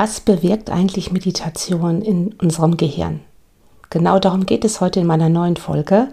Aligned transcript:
Was 0.00 0.20
bewirkt 0.20 0.70
eigentlich 0.70 1.10
Meditation 1.10 2.02
in 2.02 2.32
unserem 2.34 2.76
Gehirn? 2.76 3.18
Genau 3.90 4.20
darum 4.20 4.46
geht 4.46 4.64
es 4.64 4.80
heute 4.80 5.00
in 5.00 5.08
meiner 5.08 5.28
neuen 5.28 5.56
Folge. 5.56 6.06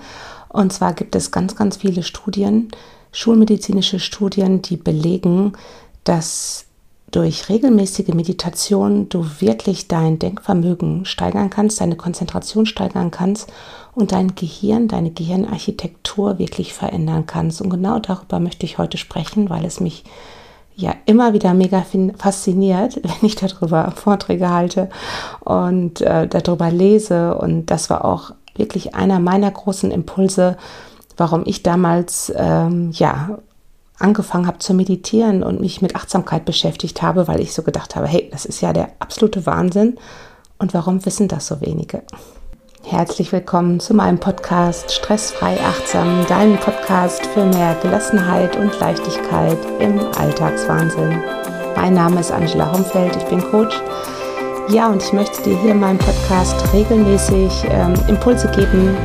Und 0.50 0.74
zwar 0.74 0.94
gibt 0.94 1.16
es 1.16 1.30
ganz, 1.30 1.56
ganz 1.56 1.78
viele 1.78 2.02
Studien, 2.02 2.70
schulmedizinische 3.12 4.00
Studien, 4.00 4.64
die 4.64 4.78
belegen, 4.78 5.54
dass 6.04 6.66
durch 7.12 7.48
regelmäßige 7.48 8.08
Meditation 8.16 9.08
du 9.08 9.24
wirklich 9.38 9.88
dein 9.88 10.18
Denkvermögen 10.18 11.06
steigern 11.06 11.52
kannst, 11.52 11.80
deine 11.80 11.96
Konzentration 11.96 12.66
steigern 12.66 13.12
kannst 13.12 13.54
und 13.94 14.14
dein 14.14 14.34
Gehirn, 14.34 14.88
deine 14.88 15.12
Gehirnarchitektur 15.12 16.40
wirklich 16.40 16.74
verändern 16.74 17.28
kannst. 17.28 17.62
Und 17.62 17.70
genau 17.70 18.00
darüber 18.00 18.40
möchte 18.40 18.66
ich 18.66 18.80
heute 18.80 18.98
sprechen, 18.98 19.52
weil 19.52 19.64
es 19.64 19.80
mich 19.80 20.04
ja 20.76 20.94
immer 21.06 21.34
wieder 21.34 21.54
mega 21.54 21.84
fasziniert, 22.18 22.96
wenn 23.04 23.28
ich 23.28 23.36
darüber 23.36 23.92
Vorträge 23.92 24.50
halte 24.50 24.90
und 25.42 26.02
äh, 26.02 26.28
darüber 26.28 26.70
lese. 26.72 27.36
Und 27.38 27.68
das 27.68 27.90
war 27.90 28.06
auch 28.06 28.32
wirklich 28.56 28.96
einer 28.96 29.20
meiner 29.20 29.52
großen 29.52 29.92
Impulse, 29.92 30.58
warum 31.18 31.44
ich 31.46 31.64
damals 31.64 32.32
ähm, 32.36 32.92
ja 32.94 33.38
angefangen 33.98 34.48
habe 34.48 34.60
zu 34.60 34.74
meditieren 34.74 35.42
und 35.42 35.62
mich 35.62 35.82
mit 35.82 35.96
Achtsamkeit 35.96 36.44
beschäftigt 36.44 37.02
habe, 37.02 37.28
weil 37.30 37.40
ich 37.40 37.54
so 37.54 37.64
gedacht 37.64 37.96
habe, 37.96 38.08
hey, 38.08 38.30
das 38.32 38.46
ist 38.46 38.62
ja 38.62 38.74
der 38.74 38.90
absolute 39.00 39.46
Wahnsinn. 39.46 39.98
Und 40.58 40.74
warum 40.74 41.06
wissen 41.06 41.28
das 41.28 41.48
so 41.48 41.62
wenige? 41.62 42.04
Herzlich 42.88 43.32
willkommen 43.32 43.80
zu 43.80 43.96
meinem 43.96 44.20
Podcast 44.20 44.92
Stressfrei 44.92 45.58
Achtsam, 45.60 46.24
deinem 46.28 46.56
Podcast 46.58 47.26
für 47.26 47.44
mehr 47.44 47.76
Gelassenheit 47.82 48.56
und 48.58 48.80
Leichtigkeit 48.80 49.58
im 49.80 50.00
Alltagswahnsinn. 50.20 51.20
Mein 51.76 51.96
Name 51.96 52.20
ist 52.20 52.32
Angela 52.32 52.72
Homfeld, 52.72 53.16
ich 53.16 53.24
bin 53.24 53.42
Coach. 53.42 53.82
Ja, 54.70 54.88
und 54.90 55.02
ich 55.02 55.12
möchte 55.14 55.42
dir 55.42 55.58
hier 55.62 55.72
in 55.72 55.80
meinem 55.80 55.98
Podcast 55.98 56.64
regelmäßig 56.74 57.66
ähm, 57.72 57.96
Impulse 58.08 58.50
geben, 58.50 58.96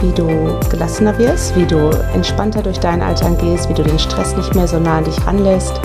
wie 0.00 0.12
du 0.12 0.58
gelassener 0.68 1.16
wirst, 1.16 1.54
wie 1.54 1.66
du 1.66 1.90
entspannter 2.12 2.60
durch 2.60 2.80
deinen 2.80 3.02
Alltag 3.02 3.38
gehst, 3.38 3.68
wie 3.68 3.74
du 3.74 3.84
den 3.84 4.00
Stress 4.00 4.36
nicht 4.36 4.56
mehr 4.56 4.66
so 4.66 4.80
nah 4.80 4.98
an 4.98 5.04
dich 5.04 5.24
ranlässt 5.24 5.80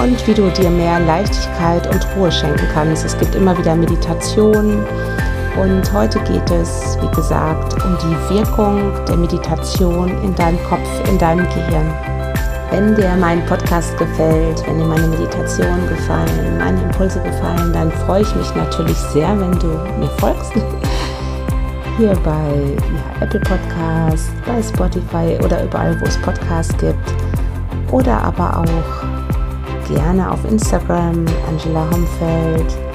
und 0.00 0.24
wie 0.28 0.34
du 0.34 0.48
dir 0.50 0.70
mehr 0.70 1.00
Leichtigkeit 1.00 1.92
und 1.92 2.06
Ruhe 2.16 2.30
schenken 2.30 2.68
kannst. 2.72 3.04
Es 3.04 3.18
gibt 3.18 3.34
immer 3.34 3.58
wieder 3.58 3.74
Meditationen 3.74 4.86
und 5.58 5.92
heute 5.92 6.20
geht 6.20 6.50
es, 6.50 6.96
wie 7.00 7.16
gesagt, 7.16 7.74
um 7.84 7.98
die 7.98 8.34
Wirkung 8.34 8.92
der 9.08 9.16
Meditation 9.16 10.08
in 10.22 10.32
deinem 10.34 10.62
Kopf, 10.64 10.88
in 11.08 11.18
deinem 11.18 11.44
Gehirn. 11.46 11.92
Wenn 12.70 12.94
dir 12.94 13.16
mein 13.18 13.44
Podcast 13.46 13.96
gefällt, 13.98 14.64
wenn 14.66 14.78
dir 14.78 14.84
meine 14.84 15.08
Meditationen 15.08 15.88
gefallen, 15.88 16.58
meine 16.58 16.80
Impulse 16.82 17.20
gefallen, 17.22 17.72
dann 17.72 17.90
freue 17.90 18.22
ich 18.22 18.34
mich 18.36 18.54
natürlich 18.54 18.96
sehr, 19.12 19.28
wenn 19.40 19.58
du 19.58 19.66
mir 19.98 20.10
folgst 20.18 20.52
hier 21.96 22.14
bei 22.22 22.76
ja, 22.94 23.24
Apple 23.24 23.40
Podcast, 23.40 24.30
bei 24.46 24.62
Spotify 24.62 25.44
oder 25.44 25.64
überall, 25.64 26.00
wo 26.00 26.04
es 26.04 26.16
Podcasts 26.18 26.76
gibt. 26.78 27.14
Oder 27.90 28.22
aber 28.22 28.58
auch 28.58 29.88
gerne 29.88 30.30
auf 30.30 30.44
Instagram, 30.44 31.24
Angela 31.48 31.88
Homfeld. 31.90 32.87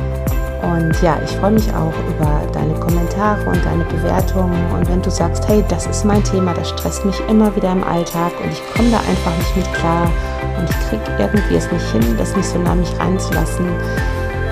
Und 0.64 1.02
ja, 1.02 1.18
ich 1.22 1.32
freue 1.32 1.52
mich 1.52 1.68
auch 1.76 1.94
über 2.08 2.42
deine 2.54 2.74
Kommentare 2.76 3.42
und 3.46 3.64
deine 3.66 3.84
Bewertungen. 3.84 4.56
Und 4.72 4.88
wenn 4.88 5.02
du 5.02 5.12
sagst, 5.12 5.46
hey, 5.48 5.64
das 5.68 5.86
ist 5.88 6.06
mein 6.06 6.24
Thema, 6.24 6.54
das 6.54 6.70
stresst 6.70 7.04
mich 7.04 7.20
immer 7.28 7.54
wieder 7.54 7.74
im 7.74 7.84
Alltag 7.84 8.32
und 8.42 8.50
ich 8.50 8.62
komme 8.74 8.90
da 8.90 8.98
einfach 9.00 9.38
nicht 9.38 9.58
mit 9.58 9.74
klar 9.74 10.10
und 10.58 10.70
ich 10.70 10.90
kriege 10.90 11.04
irgendwie 11.20 11.56
es 11.56 11.70
nicht 11.70 11.92
hin, 11.92 12.16
das 12.18 12.34
nicht 12.38 12.48
so 12.48 12.58
nah 12.60 12.76
mich 12.76 12.98
reinzulassen, 12.98 13.66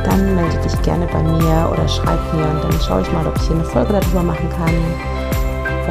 dann 0.03 0.35
melde 0.35 0.57
dich 0.57 0.81
gerne 0.81 1.07
bei 1.07 1.23
mir 1.23 1.69
oder 1.71 1.87
schreib 1.87 2.19
mir 2.33 2.43
und 2.43 2.61
dann 2.61 2.81
schaue 2.81 3.01
ich 3.01 3.11
mal, 3.13 3.25
ob 3.25 3.37
ich 3.37 3.43
hier 3.43 3.55
eine 3.55 3.65
Folge 3.65 3.93
darüber 3.93 4.23
machen 4.23 4.49
kann. 4.49 4.75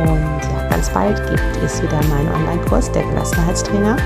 Und 0.04 0.40
ja, 0.52 0.68
ganz 0.68 0.90
bald 0.90 1.16
gibt 1.30 1.64
es 1.64 1.82
wieder 1.82 2.00
meinen 2.10 2.28
Online-Kurs, 2.34 2.92
der 2.92 3.04
Gelassenheitstrainer, 3.04 3.96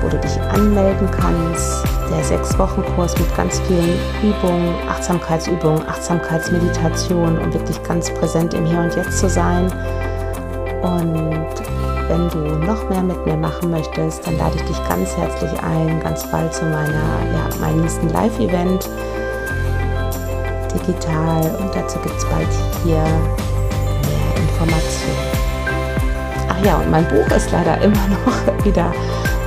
wo 0.00 0.08
du 0.08 0.18
dich 0.18 0.40
anmelden 0.40 1.08
kannst. 1.12 2.01
Der 2.12 2.22
sechs 2.24 2.58
Wochen 2.58 2.84
Kurs 2.94 3.18
mit 3.18 3.34
ganz 3.36 3.58
vielen 3.60 3.98
Übungen, 4.22 4.74
Achtsamkeitsübungen, 4.86 5.88
Achtsamkeitsmeditation, 5.88 7.38
um 7.38 7.52
wirklich 7.52 7.82
ganz 7.84 8.12
präsent 8.12 8.52
im 8.52 8.66
Hier 8.66 8.80
und 8.80 8.94
Jetzt 8.94 9.18
zu 9.18 9.30
sein. 9.30 9.64
Und 10.82 11.54
wenn 12.08 12.28
du 12.28 12.58
noch 12.66 12.88
mehr 12.90 13.02
mit 13.02 13.24
mir 13.24 13.36
machen 13.36 13.70
möchtest, 13.70 14.26
dann 14.26 14.36
lade 14.36 14.56
ich 14.56 14.62
dich 14.62 14.76
ganz 14.88 15.16
herzlich 15.16 15.50
ein, 15.62 16.00
ganz 16.00 16.30
bald 16.30 16.52
zu 16.52 16.64
meiner, 16.64 16.92
ja, 17.32 17.48
meinem 17.60 17.80
nächsten 17.80 18.10
Live-Event 18.10 18.88
digital 20.74 21.40
und 21.60 21.74
dazu 21.74 21.98
gibt 22.00 22.16
es 22.16 22.24
bald 22.26 22.48
hier 22.84 23.02
mehr 23.02 24.42
Informationen. 24.42 25.42
Ach 26.48 26.64
ja, 26.64 26.76
und 26.76 26.90
mein 26.90 27.08
Buch 27.08 27.26
ist 27.34 27.50
leider 27.50 27.80
immer 27.80 28.06
noch 28.08 28.64
wieder 28.64 28.92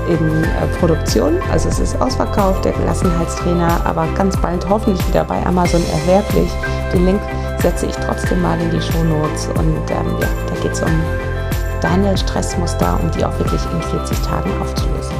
in 0.08 0.44
äh, 0.44 0.68
Produktion. 0.80 1.40
Also 1.52 1.70
es 1.70 1.80
ist 1.80 2.00
ausverkauft, 2.02 2.66
der 2.66 2.74
Gelassenheitstrainer, 2.74 3.86
aber 3.86 4.08
ganz 4.16 4.38
bald 4.38 4.68
hoffentlich 4.70 5.06
wieder 5.08 5.24
bei 5.24 5.46
Amazon 5.46 5.82
erwerblich. 5.92 6.52
Den 6.94 7.06
Link 7.06 7.22
setze 7.60 7.88
ich 7.88 7.96
trotzdem 7.96 8.42
mal 8.42 8.60
in 8.60 8.70
die 8.72 8.82
Show 8.82 9.04
Notes 9.04 9.48
und 9.48 9.90
ähm, 9.90 10.18
ja, 10.20 10.28
da 10.48 10.62
geht 10.62 10.72
es 10.72 10.82
um 10.82 11.02
deine 11.82 12.18
Stressmuster, 12.18 13.00
um 13.02 13.12
die 13.12 13.26
auch 13.26 13.38
wirklich 13.40 13.62
in 13.72 13.82
40 13.82 14.18
Tagen 14.20 14.52
aufzulösen. 14.62 15.16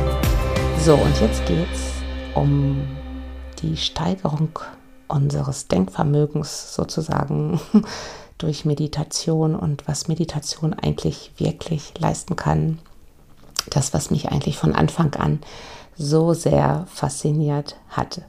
So, 0.84 0.94
und 0.96 1.20
jetzt 1.22 1.46
geht 1.46 1.68
es 1.74 1.92
um 2.36 2.86
die 3.62 3.78
Steigerung 3.78 4.50
unseres 5.08 5.68
Denkvermögens 5.68 6.76
sozusagen 6.76 7.60
durch 8.38 8.66
Meditation 8.66 9.56
und 9.56 9.88
was 9.88 10.08
Meditation 10.08 10.74
eigentlich 10.74 11.32
wirklich 11.38 11.94
leisten 12.00 12.36
kann. 12.36 12.80
Das, 13.70 13.94
was 13.94 14.12
mich 14.12 14.30
eigentlich 14.30 14.58
von 14.58 14.74
Anfang 14.74 15.14
an 15.16 15.40
so 15.98 16.34
sehr 16.34 16.86
fasziniert 16.88 17.78
hatte. 17.90 18.24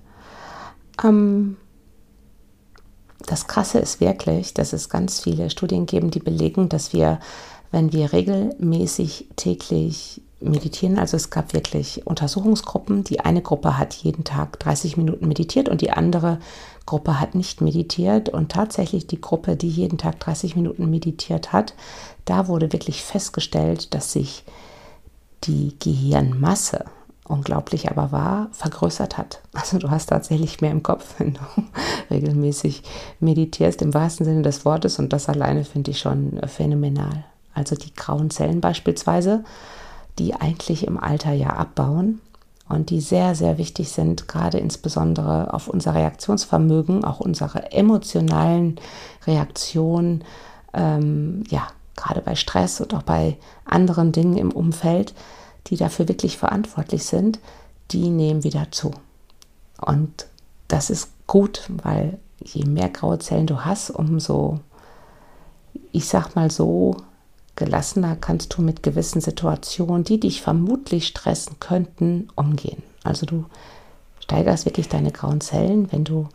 Ähm, 1.04 1.56
das 3.26 3.46
Krasse 3.48 3.78
ist 3.78 4.00
wirklich, 4.00 4.54
dass 4.54 4.72
es 4.72 4.88
ganz 4.88 5.20
viele 5.20 5.50
Studien 5.50 5.86
geben, 5.86 6.10
die 6.10 6.20
belegen, 6.20 6.68
dass 6.68 6.92
wir 6.92 7.18
wenn 7.70 7.92
wir 7.92 8.12
regelmäßig 8.12 9.28
täglich 9.36 10.22
meditieren. 10.40 10.98
Also 10.98 11.16
es 11.16 11.30
gab 11.30 11.52
wirklich 11.54 12.06
Untersuchungsgruppen. 12.06 13.04
Die 13.04 13.20
eine 13.20 13.42
Gruppe 13.42 13.78
hat 13.78 13.94
jeden 13.94 14.24
Tag 14.24 14.58
30 14.60 14.96
Minuten 14.96 15.26
meditiert 15.28 15.68
und 15.68 15.80
die 15.80 15.90
andere 15.90 16.38
Gruppe 16.84 17.20
hat 17.20 17.34
nicht 17.34 17.60
meditiert. 17.60 18.28
Und 18.28 18.52
tatsächlich 18.52 19.06
die 19.06 19.20
Gruppe, 19.20 19.56
die 19.56 19.68
jeden 19.68 19.98
Tag 19.98 20.20
30 20.20 20.56
Minuten 20.56 20.88
meditiert 20.90 21.52
hat, 21.52 21.74
da 22.24 22.48
wurde 22.48 22.72
wirklich 22.72 23.02
festgestellt, 23.02 23.94
dass 23.94 24.12
sich 24.12 24.44
die 25.46 25.76
Gehirnmasse, 25.78 26.84
unglaublich 27.26 27.90
aber 27.90 28.12
wahr, 28.12 28.48
vergrößert 28.52 29.18
hat. 29.18 29.40
Also 29.52 29.78
du 29.78 29.90
hast 29.90 30.06
tatsächlich 30.06 30.60
mehr 30.60 30.70
im 30.70 30.82
Kopf, 30.82 31.14
wenn 31.18 31.34
du 31.34 31.40
regelmäßig 32.10 32.82
meditierst, 33.20 33.82
im 33.82 33.94
wahrsten 33.94 34.24
Sinne 34.24 34.42
des 34.42 34.64
Wortes. 34.64 34.98
Und 34.98 35.12
das 35.12 35.28
alleine 35.28 35.64
finde 35.64 35.90
ich 35.90 35.98
schon 35.98 36.40
phänomenal 36.46 37.24
also 37.56 37.74
die 37.74 37.94
grauen 37.94 38.30
Zellen 38.30 38.60
beispielsweise, 38.60 39.42
die 40.18 40.34
eigentlich 40.34 40.86
im 40.86 40.98
Alter 40.98 41.32
ja 41.32 41.50
abbauen 41.50 42.20
und 42.68 42.90
die 42.90 43.00
sehr, 43.00 43.34
sehr 43.34 43.58
wichtig 43.58 43.88
sind, 43.88 44.28
gerade 44.28 44.58
insbesondere 44.58 45.52
auf 45.54 45.68
unser 45.68 45.94
Reaktionsvermögen, 45.94 47.04
auch 47.04 47.20
unsere 47.20 47.72
emotionalen 47.72 48.78
Reaktionen, 49.26 50.22
ähm, 50.74 51.44
ja, 51.48 51.68
gerade 51.96 52.20
bei 52.20 52.34
Stress 52.34 52.80
und 52.80 52.94
auch 52.94 53.02
bei 53.02 53.36
anderen 53.64 54.12
Dingen 54.12 54.36
im 54.36 54.52
Umfeld, 54.52 55.14
die 55.68 55.76
dafür 55.76 56.08
wirklich 56.08 56.36
verantwortlich 56.36 57.04
sind, 57.04 57.40
die 57.90 58.10
nehmen 58.10 58.44
wieder 58.44 58.70
zu. 58.70 58.92
Und 59.80 60.26
das 60.68 60.90
ist 60.90 61.10
gut, 61.26 61.68
weil 61.82 62.18
je 62.42 62.64
mehr 62.64 62.88
graue 62.88 63.18
Zellen 63.18 63.46
du 63.46 63.64
hast, 63.64 63.90
umso, 63.90 64.60
ich 65.92 66.06
sag 66.06 66.34
mal 66.36 66.50
so, 66.50 66.96
gelassener 67.56 68.16
kannst 68.16 68.56
du 68.56 68.62
mit 68.62 68.82
gewissen 68.82 69.20
Situationen, 69.20 70.04
die 70.04 70.20
dich 70.20 70.42
vermutlich 70.42 71.06
stressen 71.06 71.56
könnten, 71.58 72.28
umgehen. 72.36 72.82
Also 73.02 73.26
du 73.26 73.46
steigerst 74.20 74.66
wirklich 74.66 74.88
deine 74.88 75.12
grauen 75.12 75.40
Zellen, 75.40 75.90
wenn 75.92 76.04
du 76.04 76.28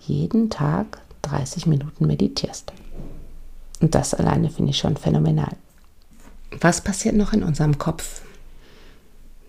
jeden 0.00 0.50
Tag 0.50 1.00
30 1.22 1.66
Minuten 1.66 2.06
meditierst. 2.06 2.72
Und 3.80 3.94
das 3.94 4.14
alleine 4.14 4.50
finde 4.50 4.70
ich 4.70 4.78
schon 4.78 4.96
phänomenal. 4.96 5.56
Was 6.60 6.80
passiert 6.80 7.14
noch 7.14 7.32
in 7.32 7.42
unserem 7.42 7.78
Kopf? 7.78 8.22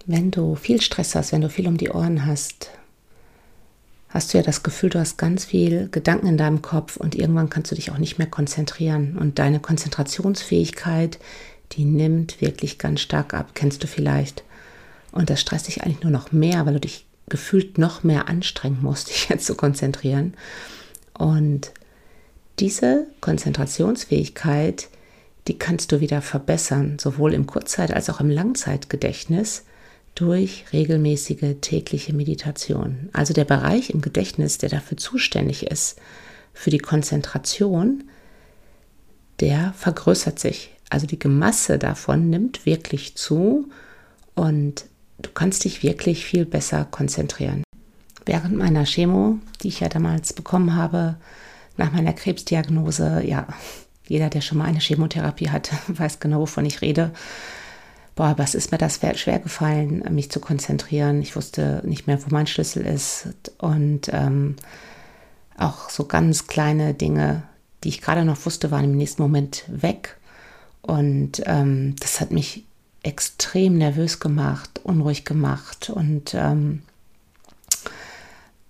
Wenn 0.06 0.32
du 0.32 0.56
viel 0.56 0.82
Stress 0.82 1.16
hast, 1.16 1.32
wenn 1.32 1.42
du 1.42 1.50
viel 1.50 1.68
um 1.68 1.78
die 1.78 1.90
Ohren 1.90 2.26
hast, 2.26 2.70
hast 4.10 4.34
du 4.34 4.38
ja 4.40 4.44
das 4.44 4.64
Gefühl, 4.64 4.90
du 4.90 5.00
hast 5.00 5.18
ganz 5.18 5.46
viel 5.46 5.88
Gedanken 5.90 6.28
in 6.28 6.38
deinem 6.38 6.62
Kopf 6.62 6.98
und 6.98 7.16
irgendwann 7.16 7.50
kannst 7.50 7.72
du 7.72 7.76
dich 7.76 7.92
auch 7.92 7.98
nicht 7.98 8.18
mehr 8.18 8.28
konzentrieren. 8.28 9.18
Und 9.18 9.40
deine 9.40 9.60
Konzentrationsfähigkeit, 9.60 11.20
die 11.74 11.86
nimmt 11.86 12.42
wirklich 12.42 12.80
ganz 12.80 13.02
stark 13.02 13.34
ab, 13.34 13.52
kennst 13.54 13.84
du 13.84 13.88
vielleicht. 13.88 14.44
Und 15.12 15.30
das 15.30 15.42
stresst 15.42 15.68
dich 15.68 15.84
eigentlich 15.84 16.04
nur 16.04 16.12
noch 16.12 16.32
mehr, 16.32 16.66
weil 16.66 16.74
du 16.74 16.80
dich 16.80 17.06
gefühlt 17.30 17.78
noch 17.78 18.04
mehr 18.04 18.28
anstrengen 18.28 18.82
musste, 18.82 19.12
dich 19.14 19.30
jetzt 19.30 19.46
zu 19.46 19.56
konzentrieren. 19.56 20.34
Und 21.14 21.72
diese 22.60 23.08
Konzentrationsfähigkeit, 23.22 24.90
die 25.48 25.58
kannst 25.58 25.92
du 25.92 26.00
wieder 26.00 26.22
verbessern, 26.22 27.00
sowohl 27.00 27.34
im 27.34 27.48
Kurzzeit- 27.48 27.94
als 27.94 28.10
auch 28.10 28.20
im 28.20 28.30
Langzeitgedächtnis 28.30 29.64
durch 30.16 30.66
regelmäßige 30.74 31.56
tägliche 31.62 32.14
Meditation. 32.14 33.10
Also 33.14 33.34
der 33.34 33.46
Bereich 33.46 33.90
im 33.90 34.02
Gedächtnis, 34.02 34.58
der 34.58 34.70
dafür 34.70 34.98
zuständig 34.98 35.68
ist, 35.68 36.00
für 36.54 36.70
die 36.70 36.80
Konzentration, 36.80 38.04
der 39.40 39.74
vergrößert 39.78 40.40
sich. 40.40 40.72
Also 40.90 41.08
die 41.08 41.28
Masse 41.28 41.80
davon 41.80 42.30
nimmt 42.30 42.66
wirklich 42.66 43.16
zu 43.16 43.70
und 44.36 44.86
du 45.22 45.30
kannst 45.34 45.64
dich 45.64 45.84
wirklich 45.84 46.26
viel 46.26 46.46
besser 46.46 46.86
konzentrieren. 46.86 47.64
Während 48.26 48.58
meiner 48.58 48.86
Chemo, 48.86 49.40
die 49.62 49.70
ich 49.70 49.80
ja 49.80 49.90
damals 49.90 50.34
bekommen 50.34 50.76
habe, 50.76 51.16
nach 51.80 51.92
meiner 51.92 52.14
Krebsdiagnose, 52.14 53.24
ja, 53.26 53.48
jeder, 54.08 54.30
der 54.30 54.42
schon 54.42 54.58
mal 54.58 54.66
eine 54.66 54.80
Chemotherapie 54.80 55.50
hat, 55.50 55.72
weiß 55.88 56.20
genau, 56.20 56.42
wovon 56.42 56.66
ich 56.66 56.82
rede. 56.82 57.12
Boah, 58.16 58.34
was 58.38 58.54
ist 58.54 58.72
mir 58.72 58.78
das 58.78 59.00
schwer 59.16 59.40
gefallen, 59.40 60.04
mich 60.14 60.30
zu 60.30 60.42
konzentrieren. 60.42 61.22
Ich 61.22 61.36
wusste 61.36 61.82
nicht 61.86 62.06
mehr, 62.06 62.22
wo 62.24 62.28
mein 62.32 62.48
Schlüssel 62.48 62.86
ist. 62.86 63.30
Und 63.58 64.10
ähm, 64.12 64.58
auch 65.58 65.90
so 65.90 66.06
ganz 66.06 66.48
kleine 66.48 66.94
Dinge, 66.94 67.44
die 67.84 67.90
ich 67.90 68.02
gerade 68.02 68.26
noch 68.26 68.46
wusste, 68.46 68.72
waren 68.72 68.84
im 68.84 68.98
nächsten 68.98 69.22
Moment 69.22 69.64
weg. 69.68 70.18
Und 70.82 71.44
ähm, 71.46 71.96
das 72.00 72.20
hat 72.20 72.32
mich 72.32 72.66
extrem 73.04 73.78
nervös 73.78 74.20
gemacht, 74.20 74.82
unruhig 74.84 75.24
gemacht. 75.24 75.90
Und 75.90 76.34
ähm, 76.34 76.82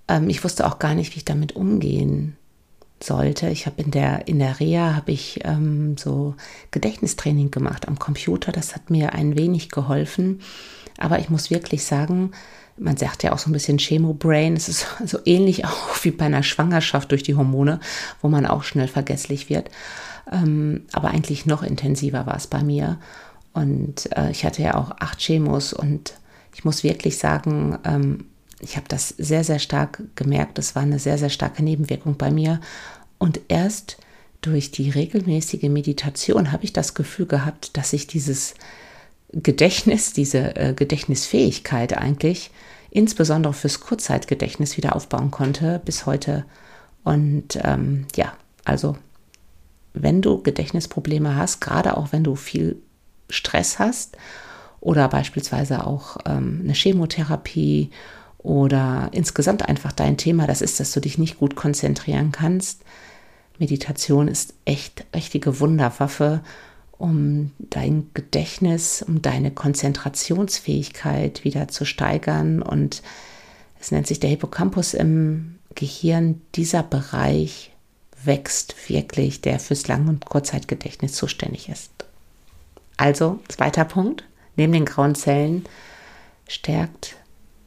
ähm, 0.08 0.30
ich 0.30 0.44
wusste 0.44 0.68
auch 0.68 0.78
gar 0.78 0.94
nicht, 0.94 1.16
wie 1.16 1.20
ich 1.20 1.26
damit 1.26 1.56
umgehen 1.56 2.36
sollte. 3.04 3.50
Ich 3.50 3.66
habe 3.66 3.82
in 3.82 3.92
der, 3.92 4.28
in 4.28 4.40
der 4.40 4.60
Reha 4.60 4.96
habe 4.96 5.12
ich 5.12 5.40
ähm, 5.44 5.98
so 5.98 6.36
Gedächtnistraining 6.72 7.52
gemacht 7.52 7.88
am 7.88 8.00
Computer. 8.00 8.52
Das 8.52 8.76
hat 8.76 8.90
mir 8.90 9.14
ein 9.14 9.38
wenig 9.38 9.70
geholfen. 9.70 10.42
Aber 10.98 11.20
ich 11.20 11.30
muss 11.30 11.50
wirklich 11.50 11.86
sagen, 11.86 12.32
man 12.78 12.98
sagt 12.98 13.24
ja 13.24 13.34
auch 13.34 13.40
so 13.40 13.50
ein 13.50 13.54
bisschen 13.54 13.78
Chemo-Brain. 13.78 14.56
Es 14.56 14.70
ist 14.70 14.88
so 15.06 15.20
ähnlich 15.26 15.66
auch 15.66 16.04
wie 16.04 16.12
bei 16.12 16.26
einer 16.26 16.44
Schwangerschaft 16.44 17.12
durch 17.12 17.24
die 17.24 17.36
Hormone, 17.36 17.80
wo 18.22 18.30
man 18.30 18.46
auch 18.46 18.64
schnell 18.64 18.88
vergesslich 18.88 19.50
wird. 19.50 19.70
Ähm, 20.32 20.86
aber 20.92 21.10
eigentlich 21.10 21.46
noch 21.46 21.64
intensiver 21.64 22.26
war 22.26 22.36
es 22.36 22.48
bei 22.48 22.64
mir. 22.64 23.00
Und 23.54 24.16
äh, 24.16 24.32
ich 24.32 24.46
hatte 24.46 24.62
ja 24.62 24.76
auch 24.76 24.92
acht 25.00 25.20
Chemos 25.20 25.74
und 25.74 26.14
ich 26.56 26.66
muss 26.66 26.84
wirklich 26.84 27.18
sagen, 27.18 27.78
ähm, 27.84 28.26
ich 28.60 28.76
habe 28.76 28.88
das 28.88 29.10
sehr, 29.18 29.44
sehr 29.44 29.60
stark 29.60 30.02
gemerkt. 30.16 30.60
Es 30.60 30.76
war 30.76 30.84
eine 30.84 31.00
sehr, 31.00 31.18
sehr 31.18 31.30
starke 31.30 31.64
Nebenwirkung 31.64 32.18
bei 32.18 32.32
mir. 32.32 32.60
Und 33.18 33.40
erst 33.48 33.98
durch 34.42 34.72
die 34.72 34.90
regelmäßige 34.90 35.64
Meditation 35.64 36.52
habe 36.52 36.64
ich 36.64 36.74
das 36.74 36.94
Gefühl 36.94 37.26
gehabt, 37.26 37.78
dass 37.78 37.94
ich 37.94 38.08
dieses 38.08 38.56
Gedächtnis, 39.32 40.14
diese 40.14 40.56
äh, 40.56 40.74
Gedächtnisfähigkeit 40.74 41.98
eigentlich, 41.98 42.52
insbesondere 42.92 43.54
fürs 43.54 43.80
Kurzzeitgedächtnis 43.80 44.78
wieder 44.78 44.96
aufbauen 44.96 45.32
konnte 45.32 45.82
bis 45.84 46.06
heute. 46.06 46.46
Und 47.04 47.60
ähm, 47.64 48.08
ja, 48.16 48.34
also 48.66 48.98
wenn 49.94 50.22
du 50.22 50.42
Gedächtnisprobleme 50.42 51.36
hast, 51.36 51.60
gerade 51.60 51.98
auch 51.98 52.12
wenn 52.12 52.24
du 52.24 52.36
viel 52.36 52.82
Stress 53.30 53.80
hast 53.80 54.18
oder 54.80 55.08
beispielsweise 55.08 55.86
auch 55.86 56.18
ähm, 56.26 56.62
eine 56.64 56.74
Chemotherapie 56.74 57.92
oder 58.40 59.10
insgesamt 59.12 59.68
einfach 59.68 59.92
dein 59.92 60.18
Thema, 60.18 60.48
das 60.48 60.62
ist, 60.62 60.80
dass 60.80 60.92
du 60.92 61.02
dich 61.02 61.18
nicht 61.18 61.38
gut 61.38 61.56
konzentrieren 61.56 62.32
kannst. 62.32 62.82
Meditation 63.60 64.28
ist 64.28 64.54
echt 64.66 65.06
richtige 65.14 65.60
Wunderwaffe, 65.60 66.42
um 66.98 67.52
dein 67.60 68.10
Gedächtnis, 68.14 69.04
um 69.06 69.22
deine 69.22 69.52
Konzentrationsfähigkeit 69.52 71.44
wieder 71.44 71.68
zu 71.68 71.86
steigern. 71.86 72.62
Und 72.62 73.04
es 73.80 73.92
nennt 73.92 74.08
sich 74.08 74.20
der 74.20 74.30
Hippocampus 74.30 74.94
im 74.94 75.60
Gehirn. 75.76 76.42
Dieser 76.56 76.84
Bereich 76.84 77.72
wächst 78.24 78.76
wirklich, 78.90 79.42
der 79.42 79.60
fürs 79.60 79.88
Lang- 79.88 80.08
und 80.08 80.26
Kurzzeitgedächtnis 80.26 81.14
zuständig 81.14 81.70
ist. 81.70 81.92
Also, 82.98 83.40
zweiter 83.48 83.86
Punkt, 83.86 84.26
neben 84.56 84.74
den 84.74 84.86
grauen 84.86 85.16
Zellen 85.16 85.66
stärkt 86.48 87.16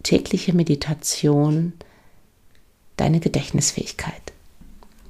tägliche 0.02 0.52
Meditation 0.52 1.72
deine 2.96 3.20
Gedächtnisfähigkeit. 3.20 4.32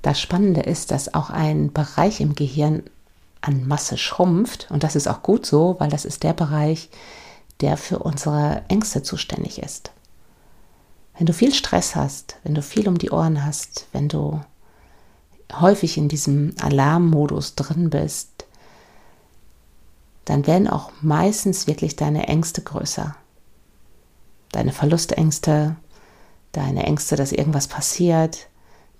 Das 0.02 0.20
Spannende 0.20 0.62
ist, 0.62 0.90
dass 0.90 1.14
auch 1.14 1.30
ein 1.30 1.72
Bereich 1.72 2.20
im 2.20 2.34
Gehirn 2.34 2.82
an 3.40 3.66
Masse 3.66 3.98
schrumpft 3.98 4.68
und 4.70 4.84
das 4.84 4.96
ist 4.96 5.08
auch 5.08 5.22
gut 5.22 5.46
so, 5.46 5.76
weil 5.78 5.90
das 5.90 6.04
ist 6.04 6.22
der 6.22 6.32
Bereich, 6.32 6.88
der 7.60 7.76
für 7.76 7.98
unsere 7.98 8.62
Ängste 8.68 9.02
zuständig 9.02 9.60
ist. 9.60 9.92
Wenn 11.16 11.26
du 11.26 11.32
viel 11.32 11.54
Stress 11.54 11.94
hast, 11.94 12.36
wenn 12.42 12.54
du 12.54 12.62
viel 12.62 12.88
um 12.88 12.98
die 12.98 13.10
Ohren 13.10 13.44
hast, 13.44 13.86
wenn 13.92 14.08
du 14.08 14.40
häufig 15.52 15.98
in 15.98 16.08
diesem 16.08 16.54
Alarmmodus 16.60 17.54
drin 17.54 17.90
bist, 17.90 18.46
dann 20.24 20.46
werden 20.46 20.68
auch 20.68 20.90
meistens 21.00 21.66
wirklich 21.66 21.96
deine 21.96 22.28
Ängste 22.28 22.62
größer 22.62 23.16
deine 24.52 24.72
Verlustängste, 24.72 25.76
deine 26.52 26.84
Ängste, 26.84 27.16
dass 27.16 27.32
irgendwas 27.32 27.66
passiert, 27.66 28.48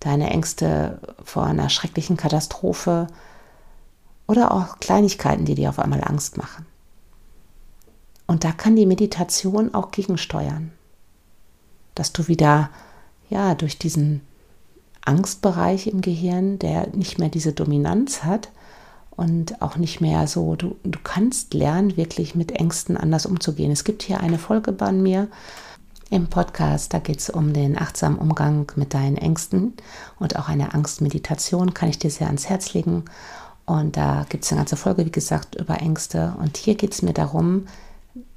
deine 0.00 0.30
Ängste 0.30 1.00
vor 1.22 1.44
einer 1.44 1.68
schrecklichen 1.68 2.16
Katastrophe 2.16 3.06
oder 4.26 4.52
auch 4.52 4.80
Kleinigkeiten, 4.80 5.44
die 5.44 5.54
dir 5.54 5.68
auf 5.68 5.78
einmal 5.78 6.02
Angst 6.02 6.36
machen. 6.36 6.66
Und 8.26 8.44
da 8.44 8.52
kann 8.52 8.76
die 8.76 8.86
Meditation 8.86 9.74
auch 9.74 9.90
gegensteuern, 9.90 10.72
dass 11.94 12.12
du 12.12 12.28
wieder 12.28 12.70
ja 13.28 13.54
durch 13.54 13.78
diesen 13.78 14.22
Angstbereich 15.04 15.86
im 15.86 16.00
Gehirn, 16.00 16.58
der 16.58 16.88
nicht 16.88 17.18
mehr 17.18 17.28
diese 17.28 17.52
Dominanz 17.52 18.22
hat, 18.22 18.50
und 19.16 19.60
auch 19.60 19.76
nicht 19.76 20.00
mehr 20.00 20.26
so, 20.26 20.56
du, 20.56 20.76
du 20.84 20.98
kannst 21.02 21.54
lernen, 21.54 21.96
wirklich 21.96 22.34
mit 22.34 22.52
Ängsten 22.52 22.96
anders 22.96 23.26
umzugehen. 23.26 23.70
Es 23.70 23.84
gibt 23.84 24.02
hier 24.02 24.20
eine 24.20 24.38
Folge 24.38 24.72
bei 24.72 24.92
mir 24.92 25.28
im 26.10 26.28
Podcast, 26.28 26.92
da 26.92 26.98
geht 26.98 27.20
es 27.20 27.30
um 27.30 27.52
den 27.52 27.78
achtsamen 27.78 28.18
Umgang 28.18 28.70
mit 28.76 28.94
deinen 28.94 29.16
Ängsten 29.16 29.74
und 30.18 30.36
auch 30.36 30.48
eine 30.48 30.74
Angstmeditation 30.74 31.74
kann 31.74 31.88
ich 31.88 31.98
dir 31.98 32.10
sehr 32.10 32.26
ans 32.26 32.48
Herz 32.48 32.74
legen. 32.74 33.04
Und 33.64 33.96
da 33.96 34.26
gibt 34.28 34.44
es 34.44 34.52
eine 34.52 34.60
ganze 34.60 34.76
Folge, 34.76 35.06
wie 35.06 35.12
gesagt, 35.12 35.54
über 35.54 35.80
Ängste. 35.80 36.34
Und 36.38 36.56
hier 36.56 36.74
geht 36.74 36.92
es 36.92 37.02
mir 37.02 37.12
darum, 37.12 37.66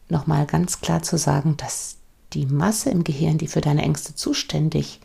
nochmal 0.07 0.45
ganz 0.45 0.81
klar 0.81 1.01
zu 1.01 1.17
sagen, 1.17 1.57
dass 1.57 1.97
die 2.33 2.45
Masse 2.45 2.91
im 2.91 3.03
Gehirn, 3.03 3.37
die 3.37 3.47
für 3.47 3.61
deine 3.61 3.81
Ängste 3.81 4.15
zuständig 4.15 4.99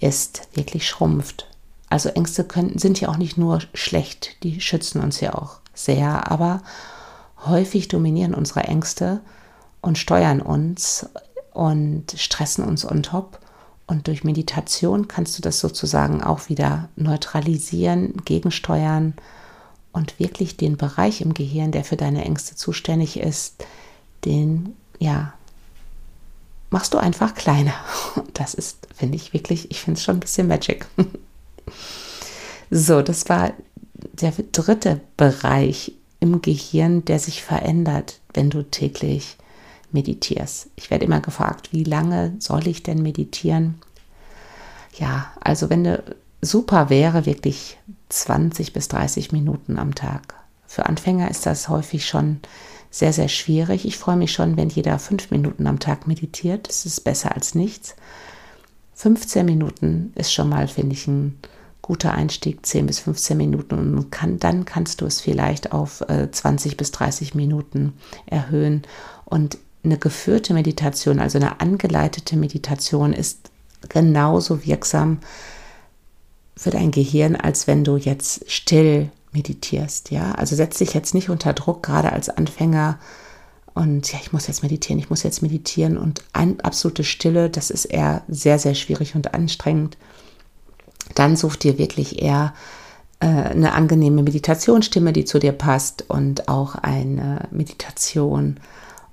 ist, 0.00 0.48
wirklich 0.54 0.88
schrumpft. 0.88 1.46
Also 1.90 2.10
Ängste 2.10 2.44
können, 2.44 2.78
sind 2.78 3.00
ja 3.00 3.08
auch 3.08 3.16
nicht 3.16 3.38
nur 3.38 3.60
schlecht, 3.74 4.42
die 4.42 4.60
schützen 4.60 5.00
uns 5.00 5.20
ja 5.20 5.34
auch 5.34 5.60
sehr, 5.74 6.30
aber 6.30 6.62
häufig 7.46 7.88
dominieren 7.88 8.34
unsere 8.34 8.64
Ängste 8.64 9.20
und 9.80 9.96
steuern 9.96 10.42
uns 10.42 11.08
und 11.52 12.12
stressen 12.16 12.64
uns 12.64 12.84
on 12.84 13.02
top. 13.02 13.40
Und 13.86 14.06
durch 14.06 14.22
Meditation 14.22 15.08
kannst 15.08 15.38
du 15.38 15.42
das 15.42 15.60
sozusagen 15.60 16.22
auch 16.22 16.50
wieder 16.50 16.88
neutralisieren, 16.96 18.22
gegensteuern 18.24 19.14
und 19.92 20.18
wirklich 20.18 20.58
den 20.58 20.76
Bereich 20.76 21.22
im 21.22 21.32
Gehirn, 21.32 21.72
der 21.72 21.84
für 21.84 21.96
deine 21.96 22.24
Ängste 22.24 22.54
zuständig 22.54 23.18
ist, 23.18 23.64
den, 24.26 24.76
ja, 24.98 25.32
machst 26.70 26.92
du 26.92 26.98
einfach 26.98 27.34
kleiner. 27.34 27.74
Das 28.34 28.54
ist, 28.54 28.86
finde 28.94 29.16
ich 29.16 29.32
wirklich, 29.32 29.70
ich 29.72 29.80
finde 29.80 29.98
es 29.98 30.04
schon 30.04 30.18
ein 30.18 30.20
bisschen 30.20 30.46
Magic. 30.46 30.86
So, 32.70 33.02
das 33.02 33.28
war 33.28 33.52
der 33.94 34.32
dritte 34.52 35.00
Bereich 35.16 35.92
im 36.20 36.42
Gehirn, 36.42 37.04
der 37.04 37.18
sich 37.18 37.42
verändert, 37.42 38.20
wenn 38.34 38.50
du 38.50 38.62
täglich 38.62 39.36
meditierst. 39.92 40.68
Ich 40.76 40.90
werde 40.90 41.04
immer 41.04 41.20
gefragt, 41.20 41.72
wie 41.72 41.84
lange 41.84 42.34
soll 42.38 42.66
ich 42.66 42.82
denn 42.82 43.02
meditieren? 43.02 43.76
Ja, 44.98 45.32
also 45.40 45.70
wenn 45.70 45.84
du 45.84 46.02
super 46.40 46.90
wäre, 46.90 47.26
wirklich 47.26 47.78
20 48.08 48.72
bis 48.72 48.88
30 48.88 49.32
Minuten 49.32 49.78
am 49.78 49.94
Tag. 49.94 50.34
Für 50.66 50.86
Anfänger 50.86 51.30
ist 51.30 51.46
das 51.46 51.68
häufig 51.68 52.06
schon 52.06 52.40
sehr, 52.90 53.12
sehr 53.12 53.28
schwierig. 53.28 53.84
Ich 53.84 53.96
freue 53.96 54.16
mich 54.16 54.32
schon, 54.32 54.56
wenn 54.56 54.68
jeder 54.68 54.98
fünf 54.98 55.30
Minuten 55.30 55.66
am 55.66 55.78
Tag 55.78 56.06
meditiert. 56.06 56.68
Das 56.68 56.86
ist 56.86 57.00
besser 57.00 57.34
als 57.34 57.54
nichts. 57.54 57.96
15 58.94 59.46
Minuten 59.46 60.12
ist 60.14 60.32
schon 60.32 60.48
mal, 60.48 60.68
finde 60.68 60.94
ich, 60.94 61.06
ein 61.06 61.38
guter 61.88 62.12
Einstieg, 62.12 62.66
10 62.66 62.86
bis 62.86 62.98
15 62.98 63.34
Minuten 63.38 63.96
und 63.96 64.12
kann, 64.12 64.38
dann 64.38 64.66
kannst 64.66 65.00
du 65.00 65.06
es 65.06 65.22
vielleicht 65.22 65.72
auf 65.72 66.02
äh, 66.02 66.30
20 66.30 66.76
bis 66.76 66.90
30 66.92 67.34
Minuten 67.34 67.94
erhöhen 68.26 68.82
und 69.24 69.56
eine 69.82 69.96
geführte 69.96 70.52
Meditation, 70.52 71.18
also 71.18 71.38
eine 71.38 71.62
angeleitete 71.62 72.36
Meditation, 72.36 73.14
ist 73.14 73.50
genauso 73.88 74.66
wirksam 74.66 75.20
für 76.58 76.68
dein 76.68 76.90
Gehirn, 76.90 77.36
als 77.36 77.66
wenn 77.66 77.84
du 77.84 77.96
jetzt 77.96 78.50
still 78.50 79.10
meditierst. 79.32 80.10
Ja, 80.10 80.32
also 80.32 80.56
setz 80.56 80.76
dich 80.76 80.92
jetzt 80.92 81.14
nicht 81.14 81.30
unter 81.30 81.54
Druck, 81.54 81.84
gerade 81.84 82.12
als 82.12 82.28
Anfänger. 82.28 82.98
Und 83.72 84.12
ja, 84.12 84.18
ich 84.20 84.34
muss 84.34 84.46
jetzt 84.46 84.62
meditieren, 84.62 84.98
ich 84.98 85.08
muss 85.08 85.22
jetzt 85.22 85.40
meditieren. 85.40 85.96
Und 85.96 86.22
ein, 86.34 86.60
absolute 86.60 87.04
Stille, 87.04 87.48
das 87.48 87.70
ist 87.70 87.86
eher 87.86 88.24
sehr, 88.28 88.58
sehr 88.58 88.74
schwierig 88.74 89.14
und 89.14 89.32
anstrengend. 89.32 89.96
Dann 91.14 91.36
such 91.36 91.56
dir 91.56 91.78
wirklich 91.78 92.22
eher 92.22 92.54
äh, 93.20 93.26
eine 93.26 93.72
angenehme 93.72 94.22
Meditationsstimme, 94.22 95.12
die 95.12 95.24
zu 95.24 95.38
dir 95.38 95.52
passt 95.52 96.04
und 96.08 96.48
auch 96.48 96.76
eine 96.76 97.48
Meditation. 97.50 98.60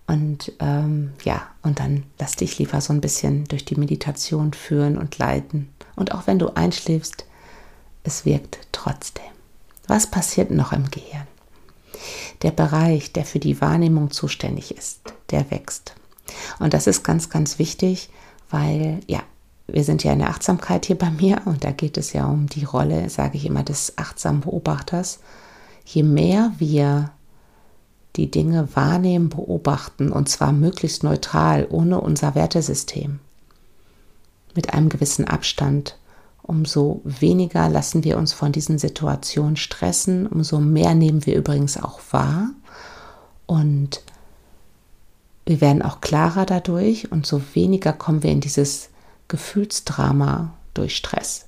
Und 0.08 0.52
ähm, 0.60 1.14
ja, 1.24 1.42
und 1.64 1.80
dann 1.80 2.04
lass 2.20 2.36
dich 2.36 2.60
lieber 2.60 2.80
so 2.82 2.94
ein 2.94 3.02
bisschen 3.02 3.46
durch 3.46 3.66
die 3.66 3.76
Meditation 3.76 4.54
führen 4.54 4.98
und 4.98 5.18
leiten. 5.18 5.70
Und 5.96 6.14
auch 6.14 6.28
wenn 6.28 6.40
du 6.40 6.56
einschläfst, 6.56 7.26
es 8.04 8.26
wirkt 8.26 8.60
trotzdem. 8.72 9.24
Was 9.88 10.08
passiert 10.08 10.52
noch 10.52 10.74
im 10.74 10.92
Gehirn? 10.92 11.28
Der 12.44 12.52
Bereich, 12.52 13.14
der 13.14 13.26
für 13.26 13.40
die 13.40 13.62
Wahrnehmung 13.62 14.12
zuständig 14.12 14.76
ist, 14.76 15.00
der 15.32 15.50
wächst. 15.50 15.96
Und 16.60 16.74
das 16.74 16.86
ist 16.88 17.04
ganz, 17.04 17.30
ganz 17.30 17.58
wichtig, 17.58 18.10
weil 18.50 19.00
ja, 19.08 19.22
wir 19.68 19.84
sind 19.84 20.04
ja 20.04 20.14
in 20.14 20.20
der 20.20 20.30
Achtsamkeit 20.30 20.86
hier 20.86 20.98
bei 20.98 21.10
mir 21.10 21.42
und 21.46 21.64
da 21.64 21.72
geht 21.72 21.98
es 21.98 22.14
ja 22.14 22.26
um 22.26 22.48
die 22.48 22.66
Rolle, 22.66 23.10
sage 23.10 23.38
ich 23.38 23.46
immer, 23.46 23.64
des 23.64 23.98
achtsamen 23.98 24.42
Beobachters. 24.42 25.20
Je 25.86 26.04
mehr 26.04 26.52
wir 26.58 27.12
die 28.16 28.30
Dinge 28.30 28.70
wahrnehmen, 28.76 29.30
beobachten 29.30 30.12
und 30.12 30.30
zwar 30.30 30.52
möglichst 30.52 31.04
neutral, 31.04 31.68
ohne 31.70 32.00
unser 32.00 32.36
Wertesystem, 32.36 33.20
mit 34.56 34.74
einem 34.74 34.90
gewissen 34.90 35.26
Abstand, 35.26 35.98
umso 36.42 37.02
weniger 37.04 37.68
lassen 37.70 38.04
wir 38.04 38.18
uns 38.18 38.32
von 38.32 38.52
diesen 38.52 38.78
Situationen 38.78 39.58
stressen, 39.58 40.28
umso 40.28 40.60
mehr 40.60 40.94
nehmen 40.94 41.26
wir 41.26 41.36
übrigens 41.36 41.78
auch 41.78 42.00
wahr 42.12 42.52
und 43.48 44.02
wir 45.46 45.60
werden 45.60 45.82
auch 45.82 46.02
klarer 46.02 46.46
dadurch 46.46 47.12
und 47.12 47.26
so 47.26 47.42
weniger 47.54 47.94
kommen 47.94 48.24
wir 48.24 48.32
in 48.32 48.42
dieses 48.42 48.90
Gefühlsdrama 49.28 50.54
durch 50.74 50.96
Stress. 50.96 51.46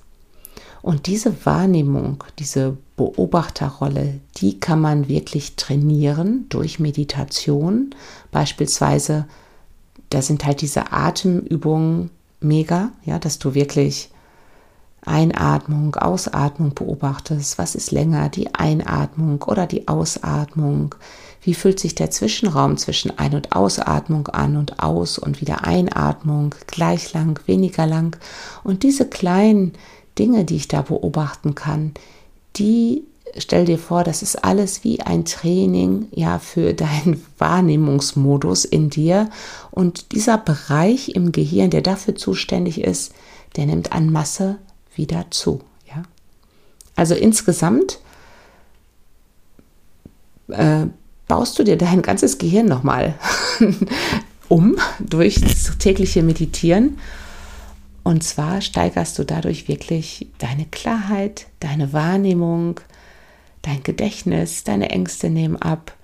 Und 0.82 1.06
diese 1.06 1.44
Wahrnehmung, 1.44 2.24
diese 2.38 2.76
Beobachterrolle, 2.96 4.20
die 4.36 4.60
kann 4.60 4.80
man 4.80 5.08
wirklich 5.08 5.56
trainieren 5.56 6.46
durch 6.48 6.78
Meditation. 6.78 7.94
Beispielsweise, 8.30 9.26
da 10.10 10.22
sind 10.22 10.44
halt 10.44 10.60
diese 10.60 10.92
Atemübungen 10.92 12.10
mega, 12.40 12.92
ja, 13.04 13.18
dass 13.18 13.38
du 13.38 13.54
wirklich 13.54 14.10
Einatmung, 15.04 15.94
Ausatmung 15.96 16.74
beobachtest. 16.74 17.58
Was 17.58 17.74
ist 17.74 17.92
länger, 17.92 18.28
die 18.28 18.54
Einatmung 18.54 19.42
oder 19.42 19.66
die 19.66 19.88
Ausatmung? 19.88 20.94
Wie 21.40 21.54
fühlt 21.54 21.80
sich 21.80 21.94
der 21.94 22.10
Zwischenraum 22.10 22.76
zwischen 22.76 23.16
Ein- 23.18 23.34
und 23.34 23.52
Ausatmung 23.52 24.28
an 24.28 24.56
und 24.56 24.80
Aus 24.80 25.18
und 25.18 25.40
wieder 25.40 25.64
Einatmung, 25.64 26.54
gleich 26.66 27.12
lang, 27.12 27.40
weniger 27.46 27.86
lang? 27.86 28.18
Und 28.64 28.82
diese 28.82 29.06
kleinen 29.06 29.72
Dinge, 30.18 30.44
die 30.44 30.56
ich 30.56 30.68
da 30.68 30.82
beobachten 30.82 31.54
kann, 31.54 31.92
die 32.56 33.04
stell 33.36 33.66
dir 33.66 33.78
vor, 33.78 34.04
das 34.04 34.22
ist 34.22 34.42
alles 34.44 34.84
wie 34.84 35.00
ein 35.00 35.24
Training 35.24 36.08
ja 36.12 36.38
für 36.38 36.74
deinen 36.74 37.24
Wahrnehmungsmodus 37.38 38.64
in 38.64 38.90
dir 38.90 39.30
und 39.70 40.12
dieser 40.12 40.38
Bereich 40.38 41.10
im 41.10 41.32
Gehirn, 41.32 41.70
der 41.70 41.82
dafür 41.82 42.16
zuständig 42.16 42.80
ist, 42.82 43.12
der 43.56 43.66
nimmt 43.66 43.92
an 43.92 44.10
Masse 44.10 44.58
wieder 44.98 45.26
zu. 45.30 45.62
Ja? 45.86 46.02
Also 46.96 47.14
insgesamt 47.14 47.98
äh, 50.48 50.86
baust 51.26 51.58
du 51.58 51.64
dir 51.64 51.76
dein 51.76 52.02
ganzes 52.02 52.38
Gehirn 52.38 52.66
nochmal 52.66 53.14
um 54.48 54.76
durch 55.00 55.40
das 55.40 55.78
tägliche 55.78 56.22
Meditieren. 56.22 56.98
Und 58.02 58.24
zwar 58.24 58.60
steigerst 58.60 59.18
du 59.18 59.24
dadurch 59.24 59.68
wirklich 59.68 60.28
deine 60.38 60.64
Klarheit, 60.66 61.46
deine 61.60 61.92
Wahrnehmung, 61.92 62.80
dein 63.62 63.82
Gedächtnis, 63.82 64.64
deine 64.64 64.90
Ängste 64.90 65.28
nehmen 65.28 65.56
ab 65.56 65.94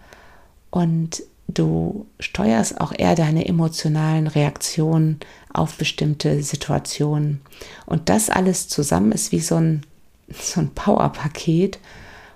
und 0.70 1.22
du 1.48 2.06
steuerst 2.20 2.80
auch 2.80 2.92
eher 2.96 3.14
deine 3.14 3.46
emotionalen 3.46 4.26
Reaktionen 4.26 5.20
auf 5.52 5.76
bestimmte 5.76 6.42
Situationen. 6.42 7.40
Und 7.86 8.08
das 8.08 8.30
alles 8.30 8.68
zusammen 8.68 9.12
ist 9.12 9.32
wie 9.32 9.40
so 9.40 9.56
ein, 9.56 9.86
so 10.28 10.60
ein 10.60 10.70
Powerpaket, 10.70 11.78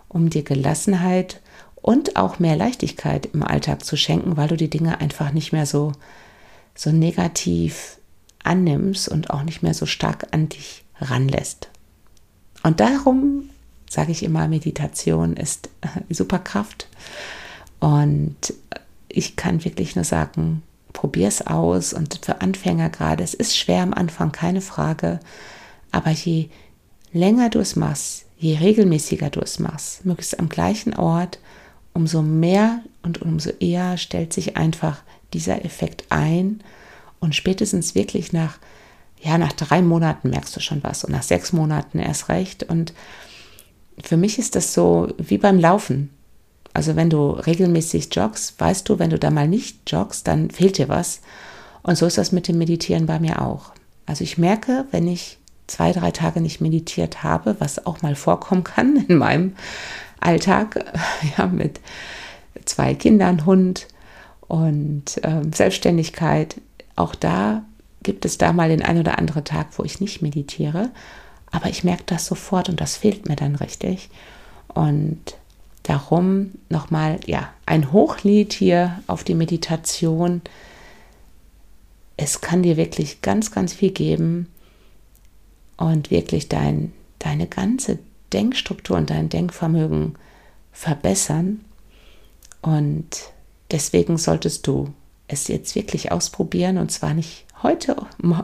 um 0.09 0.31
dir 0.31 0.43
Gelassenheit 0.43 1.41
und 1.77 2.17
auch 2.17 2.39
mehr 2.39 2.57
Leichtigkeit 2.57 3.27
im 3.27 3.43
Alltag 3.43 3.85
zu 3.85 3.97
schenken, 3.97 4.37
weil 4.37 4.49
du 4.49 4.57
die 4.57 4.71
Dinge 4.71 5.01
einfach 5.01 5.33
nicht 5.33 5.53
mehr 5.53 5.67
so, 5.67 5.93
so 6.75 6.91
negativ 6.91 7.99
annimmst 8.45 9.09
und 9.09 9.31
auch 9.31 9.43
nicht 9.43 9.63
mehr 9.63 9.75
so 9.75 9.87
stark 9.87 10.29
an 10.33 10.49
dich 10.49 10.85
ranlässt. 11.01 11.69
Und 12.63 12.81
darum 12.81 13.51
sage 13.89 14.13
ich 14.13 14.23
immer, 14.23 14.49
Meditation 14.49 15.35
ist 15.35 15.71
Superkraft. 16.11 16.89
Und 17.81 18.55
ich 19.19 19.37
kann 19.37 19.65
wirklich 19.65 19.97
nur 19.97 20.05
sagen, 20.05 20.63
probier 20.93 21.29
es 21.29 21.47
aus. 21.47 21.93
Und 21.93 22.21
für 22.25 22.41
Anfänger 22.41 22.89
gerade, 22.89 23.25
es 23.25 23.35
ist 23.35 23.57
schwer 23.57 23.83
am 23.83 23.93
Anfang, 23.93 24.33
keine 24.33 24.61
Frage. 24.61 25.21
Aber 25.91 26.11
je 26.11 26.49
länger 27.13 27.51
du 27.51 27.59
es 27.59 27.77
machst, 27.77 28.27
je 28.39 28.57
regelmäßiger 28.57 29.31
du 29.31 29.41
es 29.41 29.59
machst, 29.59 30.05
möglichst 30.05 30.39
am 30.39 30.49
gleichen 30.49 30.95
Ort, 30.95 31.39
umso 31.93 32.23
mehr 32.23 32.81
und 33.03 33.21
umso 33.23 33.51
eher 33.59 33.97
stellt 33.97 34.33
sich 34.33 34.57
einfach 34.57 35.03
dieser 35.33 35.65
Effekt 35.65 36.05
ein. 36.11 36.63
Und 37.21 37.35
spätestens 37.35 37.95
wirklich 37.95 38.33
nach, 38.33 38.59
ja, 39.21 39.37
nach 39.37 39.53
drei 39.53 39.83
Monaten 39.83 40.31
merkst 40.31 40.55
du 40.55 40.61
schon 40.61 40.83
was 40.85 41.03
und 41.03 41.11
nach 41.11 41.25
sechs 41.25 41.53
Monaten 41.53 41.99
erst 41.99 42.29
recht. 42.29 42.63
Und 42.63 42.93
für 44.01 44.17
mich 44.17 44.39
ist 44.39 44.55
das 44.55 44.75
so 44.75 45.13
wie 45.19 45.39
beim 45.39 45.59
Laufen. 45.59 46.11
Also 46.75 46.97
wenn 46.97 47.11
du 47.11 47.31
regelmäßig 47.31 48.09
joggst, 48.13 48.61
weißt 48.61 48.89
du, 48.89 48.99
wenn 48.99 49.11
du 49.11 49.19
da 49.19 49.31
mal 49.31 49.49
nicht 49.49 49.91
joggst, 49.91 50.27
dann 50.29 50.51
fehlt 50.51 50.79
dir 50.79 50.89
was. 50.89 51.21
Und 51.83 51.97
so 51.97 52.07
ist 52.07 52.19
das 52.19 52.33
mit 52.33 52.49
dem 52.49 52.59
Meditieren 52.59 53.07
bei 53.07 53.19
mir 53.19 53.43
auch. 53.43 53.73
Also 54.07 54.25
ich 54.25 54.39
merke, 54.39 54.87
wenn 54.91 55.07
ich 55.07 55.39
zwei, 55.67 55.93
drei 55.93 56.11
Tage 56.11 56.41
nicht 56.41 56.61
meditiert 56.61 57.23
habe, 57.23 57.57
was 57.59 57.87
auch 57.87 58.03
mal 58.03 58.15
vorkommen 58.15 58.65
kann 58.65 59.05
in 59.09 59.19
meinem 59.19 59.55
Alltag, 60.21 60.85
ja, 61.39 61.47
mit 61.47 61.81
zwei 62.65 62.95
Kindern, 62.95 63.47
Hund 63.47 63.87
und 64.47 65.23
äh, 65.25 65.43
Selbstständigkeit, 65.55 66.61
auch 66.97 67.15
da 67.15 67.63
gibt 68.03 68.25
es 68.25 68.39
da 68.39 68.53
mal 68.53 68.69
den 68.69 68.83
ein 68.83 68.99
oder 68.99 69.19
anderen 69.19 69.45
Tag, 69.45 69.69
wo 69.77 69.85
ich 69.85 70.01
nicht 70.01 70.23
meditiere. 70.23 70.91
Aber 71.51 71.69
ich 71.69 71.85
merke 71.85 72.05
das 72.07 72.27
sofort 72.27 72.69
und 72.69 72.81
das 72.81 72.97
fehlt 72.97 73.29
mir 73.29 73.37
dann 73.37 73.55
richtig. 73.57 74.11
Und 74.75 75.37
Darum 75.89 76.51
nochmal, 76.69 77.19
ja, 77.25 77.49
ein 77.65 77.93
Hochlied 77.93 78.53
hier 78.53 79.03
auf 79.07 79.25
die 79.25 79.35
Meditation. 79.35 80.43
Es 82.19 82.43
kann 82.43 82.63
dir 82.63 82.77
wirklich 82.77 83.23
ganz, 83.23 83.53
ganz 83.53 83.73
viel 83.73 83.93
geben 83.93 84.49
und 85.79 86.11
wirklich 86.11 86.51
dein, 86.51 86.93
deine 87.19 87.47
ganze 87.47 88.01
Denkstruktur 88.35 88.99
und 88.99 89.09
dein 89.09 89.31
Denkvermögen 89.31 90.17
verbessern. 90.73 91.65
Und 92.61 93.33
deswegen 93.71 94.19
solltest 94.19 94.67
du 94.67 94.93
es 95.27 95.49
jetzt 95.49 95.75
wirklich 95.75 96.13
ausprobieren 96.13 96.77
und 96.77 96.93
zwar 96.93 97.15
nicht 97.15 97.47
heute 97.63 97.97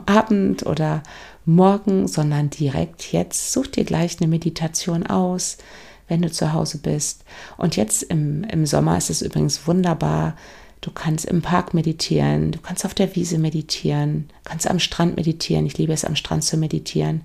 Abend 0.07 0.65
oder 0.65 1.03
morgen, 1.45 2.07
sondern 2.07 2.49
direkt 2.49 3.11
jetzt. 3.11 3.53
Such 3.53 3.67
dir 3.67 3.83
gleich 3.83 4.19
eine 4.19 4.29
Meditation 4.29 5.05
aus 5.05 5.59
wenn 6.07 6.21
du 6.21 6.31
zu 6.31 6.53
Hause 6.53 6.79
bist. 6.79 7.23
Und 7.57 7.75
jetzt 7.75 8.03
im, 8.03 8.43
im 8.45 8.65
Sommer 8.65 8.97
ist 8.97 9.09
es 9.09 9.21
übrigens 9.21 9.67
wunderbar. 9.67 10.35
Du 10.81 10.91
kannst 10.91 11.25
im 11.25 11.41
Park 11.41 11.73
meditieren, 11.73 12.51
du 12.51 12.59
kannst 12.59 12.85
auf 12.85 12.93
der 12.93 13.15
Wiese 13.15 13.39
meditieren, 13.39 14.29
kannst 14.43 14.69
am 14.69 14.79
Strand 14.79 15.15
meditieren. 15.15 15.65
Ich 15.65 15.77
liebe 15.77 15.93
es, 15.93 16.05
am 16.05 16.15
Strand 16.15 16.43
zu 16.43 16.57
meditieren. 16.57 17.21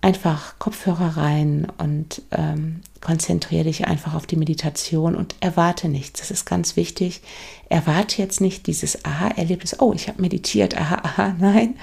Einfach 0.00 0.56
Kopfhörer 0.60 1.16
rein 1.16 1.66
und 1.78 2.22
ähm, 2.30 2.82
konzentriere 3.00 3.64
dich 3.64 3.88
einfach 3.88 4.14
auf 4.14 4.26
die 4.26 4.36
Meditation 4.36 5.16
und 5.16 5.34
erwarte 5.40 5.88
nichts. 5.88 6.20
Das 6.20 6.30
ist 6.30 6.44
ganz 6.44 6.76
wichtig. 6.76 7.22
Erwarte 7.68 8.22
jetzt 8.22 8.40
nicht 8.40 8.68
dieses 8.68 9.04
Aha-Erlebnis, 9.04 9.80
oh, 9.80 9.92
ich 9.92 10.06
habe 10.06 10.22
meditiert, 10.22 10.76
aha, 10.76 11.00
aha, 11.02 11.34
nein. 11.40 11.74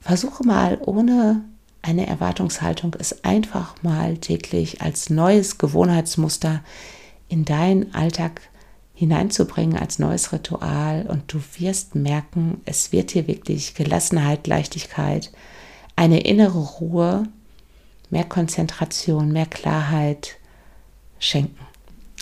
Versuche 0.00 0.44
mal 0.44 0.78
ohne 0.84 1.42
eine 1.86 2.06
Erwartungshaltung 2.06 2.94
ist 2.94 3.24
einfach 3.24 3.80
mal 3.82 4.18
täglich 4.18 4.82
als 4.82 5.08
neues 5.08 5.56
Gewohnheitsmuster 5.58 6.62
in 7.28 7.44
deinen 7.44 7.94
Alltag 7.94 8.40
hineinzubringen 8.94 9.78
als 9.78 9.98
neues 9.98 10.32
Ritual 10.32 11.06
und 11.06 11.32
du 11.32 11.38
wirst 11.58 11.94
merken, 11.94 12.62
es 12.64 12.92
wird 12.92 13.14
dir 13.14 13.26
wirklich 13.28 13.74
Gelassenheit, 13.74 14.46
Leichtigkeit, 14.46 15.30
eine 15.94 16.20
innere 16.20 16.58
Ruhe, 16.58 17.28
mehr 18.10 18.24
Konzentration, 18.24 19.32
mehr 19.32 19.46
Klarheit 19.46 20.36
schenken. 21.18 21.60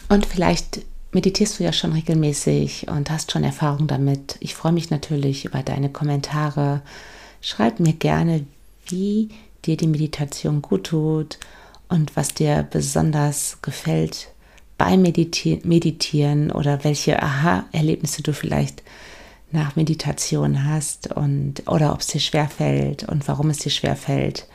Und 0.08 0.26
vielleicht 0.26 0.80
meditierst 1.12 1.58
du 1.58 1.64
ja 1.64 1.72
schon 1.72 1.92
regelmäßig 1.92 2.88
und 2.88 3.08
hast 3.08 3.32
schon 3.32 3.44
Erfahrung 3.44 3.86
damit. 3.86 4.36
Ich 4.40 4.54
freue 4.54 4.72
mich 4.72 4.90
natürlich 4.90 5.44
über 5.44 5.62
deine 5.62 5.88
Kommentare. 5.90 6.82
Schreib 7.40 7.78
mir 7.78 7.92
gerne, 7.92 8.44
wie 8.86 9.30
dir 9.66 9.76
die 9.76 9.86
Meditation 9.86 10.62
gut 10.62 10.84
tut 10.84 11.38
und 11.88 12.16
was 12.16 12.34
dir 12.34 12.66
besonders 12.70 13.58
gefällt 13.62 14.28
beim 14.78 15.02
Meditieren 15.02 16.50
oder 16.50 16.84
welche 16.84 17.22
Aha-Erlebnisse 17.22 18.22
du 18.22 18.32
vielleicht 18.32 18.82
nach 19.52 19.76
Meditation 19.76 20.64
hast 20.64 21.12
und 21.12 21.62
oder 21.68 21.92
ob 21.92 22.00
es 22.00 22.08
dir 22.08 22.20
schwerfällt 22.20 23.04
und 23.04 23.26
warum 23.28 23.50
es 23.50 23.58
dir 23.58 23.70
schwerfällt. 23.70 24.46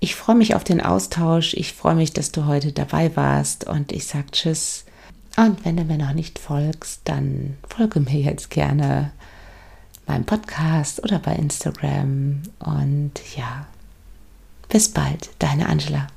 Ich 0.00 0.14
freue 0.14 0.36
mich 0.36 0.54
auf 0.54 0.64
den 0.64 0.82
Austausch. 0.82 1.54
Ich 1.54 1.72
freue 1.72 1.94
mich, 1.94 2.12
dass 2.12 2.30
du 2.30 2.44
heute 2.44 2.72
dabei 2.72 3.16
warst 3.16 3.66
und 3.66 3.92
ich 3.92 4.06
sage 4.06 4.30
Tschüss. 4.30 4.84
Und 5.36 5.64
wenn 5.64 5.76
du 5.76 5.84
mir 5.84 5.98
noch 5.98 6.12
nicht 6.12 6.38
folgst, 6.38 7.00
dann 7.04 7.56
folge 7.68 8.00
mir 8.00 8.20
jetzt 8.20 8.50
gerne 8.50 9.12
beim 10.04 10.24
Podcast 10.24 11.02
oder 11.02 11.18
bei 11.18 11.34
Instagram. 11.34 12.42
Und 12.58 13.12
ja, 13.36 13.66
bis 14.68 14.88
bald, 14.88 15.30
deine 15.38 15.68
Angela. 15.68 16.08